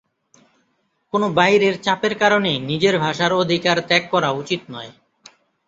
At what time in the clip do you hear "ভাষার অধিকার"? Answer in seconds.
2.97-3.77